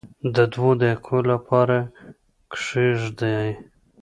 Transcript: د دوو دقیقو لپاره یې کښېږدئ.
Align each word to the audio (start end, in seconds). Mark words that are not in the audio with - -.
د 0.35 0.37
دوو 0.53 0.69
دقیقو 0.81 1.19
لپاره 1.31 1.77
یې 1.83 1.89
کښېږدئ. 2.51 3.49